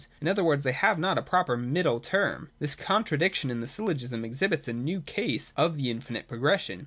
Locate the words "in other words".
0.19-0.63